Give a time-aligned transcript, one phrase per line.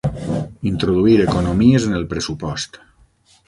[0.69, 2.85] Introduir economies en el pressupost.